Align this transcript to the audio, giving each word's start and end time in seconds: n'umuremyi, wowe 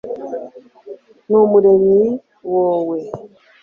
n'umuremyi, 1.29 2.03
wowe 2.51 2.97